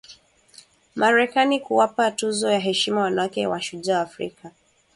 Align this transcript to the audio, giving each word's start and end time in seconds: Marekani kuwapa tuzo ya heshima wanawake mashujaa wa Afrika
Marekani 0.95 1.59
kuwapa 1.59 2.11
tuzo 2.11 2.51
ya 2.51 2.59
heshima 2.59 3.01
wanawake 3.01 3.47
mashujaa 3.47 3.95
wa 3.97 4.01
Afrika 4.03 4.51